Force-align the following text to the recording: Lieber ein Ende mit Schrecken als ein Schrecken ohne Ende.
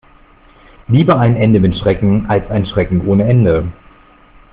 Lieber 0.87 1.19
ein 1.19 1.35
Ende 1.35 1.59
mit 1.59 1.77
Schrecken 1.77 2.25
als 2.27 2.49
ein 2.49 2.65
Schrecken 2.65 3.07
ohne 3.07 3.25
Ende. 3.25 3.71